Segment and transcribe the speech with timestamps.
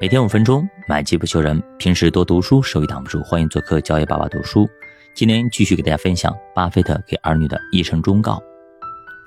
[0.00, 1.60] 每天五分钟，买机不求人。
[1.76, 3.20] 平时多读书，手艺挡不住。
[3.24, 4.70] 欢迎做客教爷爸爸读书。
[5.12, 8.40] 今天继续给大家分享巴菲特给儿女的一生忠告。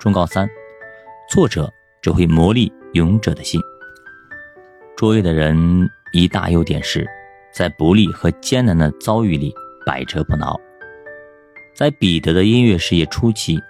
[0.00, 0.48] 忠告三：
[1.30, 3.60] 挫折只会磨砺勇者的心。
[4.96, 7.06] 卓越的人一大优点是，
[7.52, 9.54] 在不利和艰难的遭遇里
[9.84, 10.58] 百折不挠。
[11.74, 13.60] 在彼得的音乐事业初期，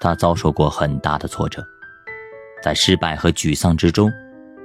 [0.00, 1.62] 他遭受过很大的挫折，
[2.62, 4.10] 在失败和沮丧之中，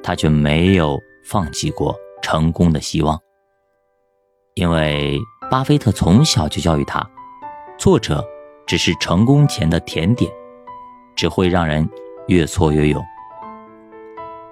[0.02, 0.98] 他却没有。
[1.24, 3.20] 放弃过成功的希望，
[4.56, 5.20] 因为
[5.50, 7.10] 巴菲特从小就教育他，
[7.78, 8.24] 挫折
[8.68, 10.32] 只是成功前的甜点，
[11.16, 11.90] 只会让人
[12.28, 13.04] 越挫越勇。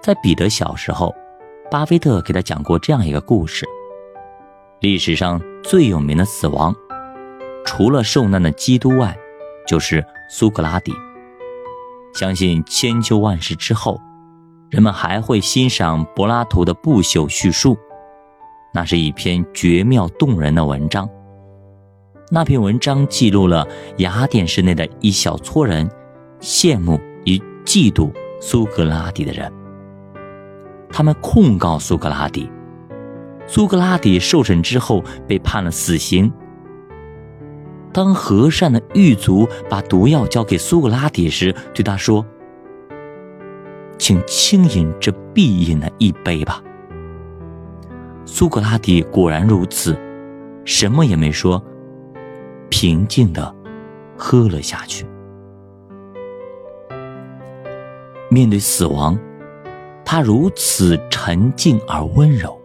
[0.02, 1.14] 在彼得小时候，
[1.70, 3.66] 巴菲特给他讲过这样一个故事：
[4.80, 6.74] 历史上最有名的死亡，
[7.66, 9.16] 除了受难的基督外，
[9.68, 10.94] 就是苏格拉底。
[12.14, 14.00] 相信千秋万世之后。
[14.72, 17.78] 人们还会欣赏柏拉图的不朽叙述，
[18.74, 21.08] 那是一篇绝妙动人的文章。
[22.32, 25.90] 那篇文章记录了雅典市内的一小撮人
[26.40, 28.10] 羡慕与嫉妒
[28.40, 29.52] 苏格拉底的人。
[30.90, 32.50] 他们控告苏格拉底，
[33.48, 36.32] 苏格拉底受审之后被判了死刑。
[37.92, 42.26] 当和善的狱卒把毒药交给苏格拉底时，对他说。
[44.02, 46.60] 请轻饮这必饮的一杯吧。
[48.26, 49.96] 苏格拉底果然如此，
[50.66, 51.64] 什么也没说，
[52.68, 53.56] 平静的
[54.18, 55.06] 喝了下去。
[58.28, 59.16] 面对死亡，
[60.04, 62.60] 他如此沉静而温柔，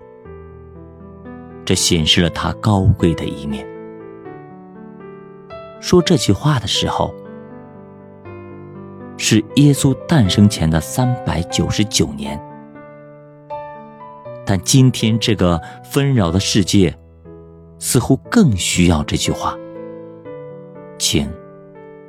[1.66, 3.68] 这显示了他高贵的一面。
[5.82, 7.14] 说这句话的时候。
[9.18, 12.38] 是耶稣诞生前的三百九十九年，
[14.44, 16.94] 但今天这个纷扰的世界，
[17.78, 19.56] 似乎更需要这句话。
[20.98, 21.30] 请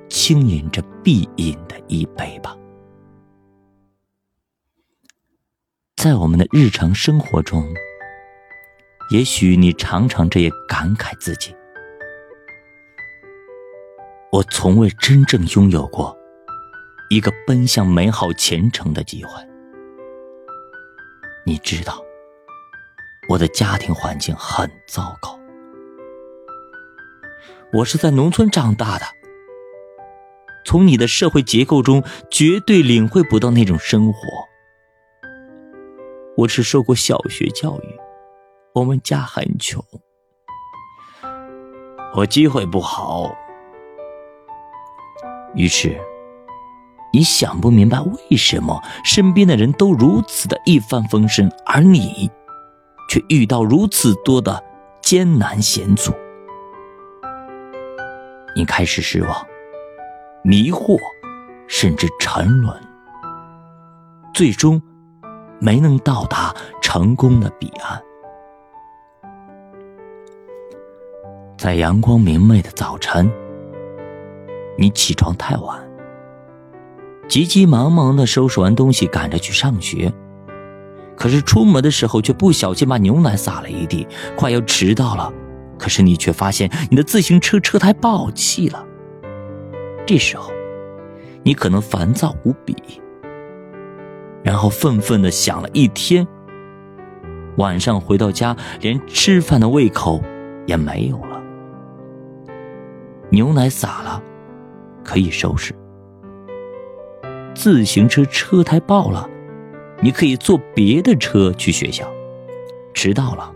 [0.10, 2.56] 轻饮着必饮的一杯吧。
[5.96, 7.66] 在我们的日常生活中，
[9.12, 11.56] 也许你常常这样感慨自己：
[14.32, 16.17] 我从未真正拥有过。
[17.10, 19.32] 一个奔向美好前程的机会。
[21.46, 22.04] 你知道，
[23.30, 25.40] 我的家庭环境很糟糕。
[27.72, 29.06] 我是在农村长大的，
[30.66, 34.20] 从你的社会结构中绝对领会不到那种生活。
[36.36, 37.98] 我是受过小学教育，
[38.74, 39.82] 我们家很穷，
[42.16, 43.34] 我机会不好，
[45.56, 45.98] 于是。
[47.14, 52.30] 你想不明白为什么身边的人都如此的一帆风顺，而你
[53.10, 54.64] 却遇到如此多的
[55.02, 56.12] 艰难险阻。
[58.56, 59.48] 你开始失望、
[60.44, 60.98] 迷惑，
[61.68, 62.76] 甚至沉沦，
[64.34, 64.82] 最终
[65.60, 68.02] 没能到达成功的彼岸。
[71.58, 73.32] 在阳光明媚的早晨，
[74.78, 75.87] 你起床太晚。
[77.28, 80.14] 急急忙忙的收拾完东西，赶着去上学。
[81.16, 85.34] 可是出门的时候却不小心把牛奶洒了一地，快要迟到了。
[85.78, 88.86] 可是你却发现你的自行车车胎爆气了。
[90.06, 90.52] 这时候，
[91.44, 92.76] 你可能烦躁无比，
[94.44, 96.26] 然后愤愤的想了一天。
[97.58, 100.22] 晚上回到家，连吃饭的胃口
[100.66, 101.42] 也没有了。
[103.30, 104.22] 牛奶洒了，
[105.04, 105.76] 可以收拾。
[107.70, 109.30] 自行车车胎爆了，
[110.00, 112.10] 你可以坐别的车去学校。
[112.94, 113.54] 迟到了，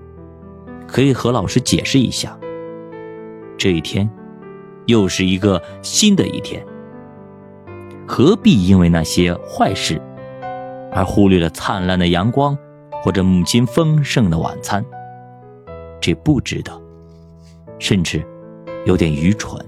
[0.85, 2.37] 可以和老师解释一下。
[3.57, 4.09] 这一天，
[4.85, 6.61] 又是一个新的一天。
[8.05, 9.97] 何必因为那些坏事，
[10.91, 12.57] 而忽略了灿烂的阳光，
[13.01, 14.83] 或者母亲丰盛的晚餐？
[16.01, 16.81] 这不值得，
[17.79, 18.21] 甚至
[18.85, 19.65] 有点愚蠢。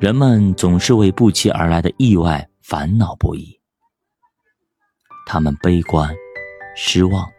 [0.00, 3.60] 人们总是为不期而来的意外烦恼不已，
[5.26, 6.08] 他们悲观、
[6.74, 7.30] 失望，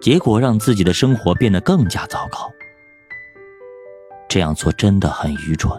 [0.00, 2.48] 结果让自己的生活变得更加糟糕。
[4.28, 5.76] 这样做真的很愚蠢。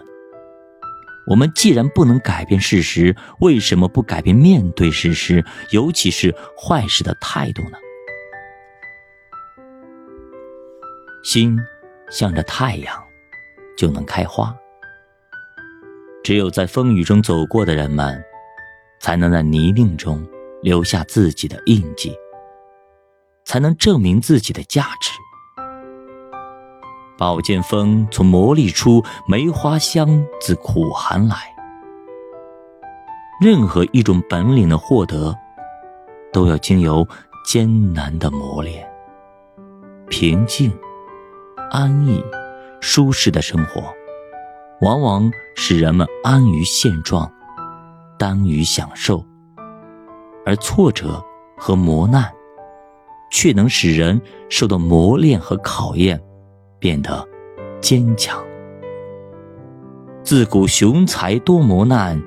[1.26, 7.78] 我们既然不能改变事实，为什么不改变面对事实，尤其是坏事的态度呢？
[11.24, 11.58] 心
[12.10, 13.02] 向着太阳，
[13.74, 14.54] 就能开花。
[16.22, 18.22] 只有在风雨中走过的人们，
[19.00, 20.24] 才能在泥泞中
[20.62, 22.16] 留下自己的印记，
[23.44, 25.10] 才能证明自己的价值。
[27.18, 31.36] 宝剑锋从磨砺出，梅花香自苦寒来。
[33.40, 35.36] 任何一种本领的获得，
[36.32, 37.06] 都要经由
[37.44, 38.88] 艰难的磨练。
[40.08, 40.72] 平静、
[41.70, 42.24] 安逸、
[42.80, 43.92] 舒适的生活，
[44.82, 47.30] 往往使人们安于现状，
[48.18, 49.24] 耽于享受。
[50.44, 51.24] 而挫折
[51.56, 52.28] 和磨难，
[53.30, 54.20] 却能使人
[54.50, 56.20] 受到磨练和考验，
[56.80, 57.24] 变得
[57.80, 58.42] 坚强。
[60.24, 62.20] 自古雄才多磨难，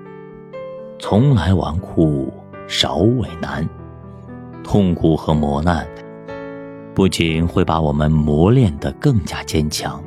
[0.98, 2.30] 从来纨绔
[2.70, 3.68] 少伟难。
[4.64, 5.86] 痛苦和磨难，
[6.94, 10.02] 不仅会把我们磨练得更加坚强，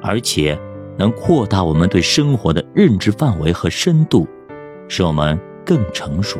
[0.00, 0.58] 而且
[0.98, 4.26] 能扩大我们对生活的认知范围和深度，
[4.88, 6.38] 使我们更成熟。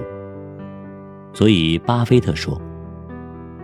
[1.32, 2.60] 所以，巴菲特说：“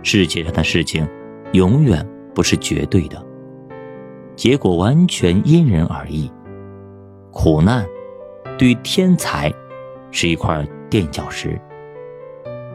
[0.02, 1.08] 世界上的事情，
[1.52, 3.24] 永远不是绝对的，
[4.36, 6.30] 结果完全因人而异。
[7.30, 7.86] 苦难，
[8.58, 9.50] 对于天才，
[10.10, 11.58] 是一块垫脚石；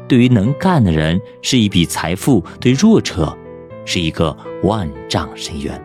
[0.07, 3.37] 对于能干的人，是一笔财富；对弱者，
[3.85, 5.79] 是一个万丈深渊。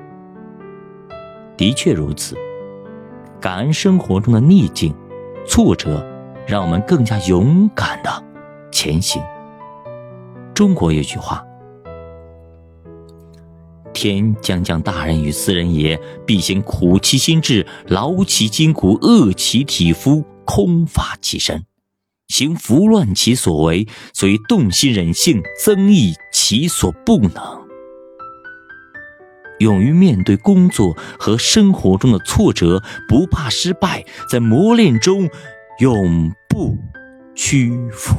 [1.62, 2.36] 的确如此，
[3.40, 4.92] 感恩生活中的逆境、
[5.46, 6.04] 挫折，
[6.44, 8.10] 让我们更加勇敢的。”
[8.72, 9.22] 前行。
[10.52, 11.40] 中国有句话
[13.94, 21.64] ：“天将降大任于斯人也，必先苦其心志，劳其筋骨，饿其体肤，空乏其身，
[22.26, 27.61] 行拂乱其所为，所以动心忍性，增益其所不能。”
[29.62, 35.30] 勇于面对工作和生活中的挫折，不怕失败，在磨练中
[35.78, 36.76] 永不
[37.34, 38.16] 屈服。